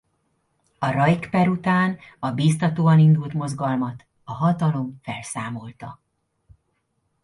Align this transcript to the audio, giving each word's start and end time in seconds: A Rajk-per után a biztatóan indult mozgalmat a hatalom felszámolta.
A 0.79 0.87
Rajk-per 0.91 1.47
után 1.49 1.97
a 2.19 2.31
biztatóan 2.31 2.99
indult 2.99 3.33
mozgalmat 3.33 4.05
a 4.23 4.31
hatalom 4.33 4.99
felszámolta. 5.03 6.01